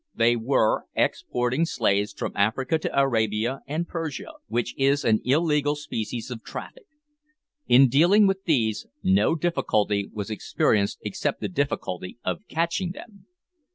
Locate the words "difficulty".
9.35-10.09, 11.49-12.17